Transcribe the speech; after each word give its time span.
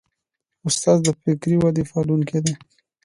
استاد 0.67 0.97
د 1.05 1.07
فکري 1.21 1.57
ودې 1.59 1.83
پالونکی 1.91 2.39
دی. 2.45 2.53